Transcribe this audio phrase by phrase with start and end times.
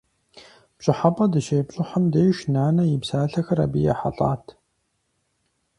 [0.77, 4.43] ПщӀыхьэпӀэ дыщепщӀыхьым деж, нанэ и псалъэхэр абы ехьэлӀат.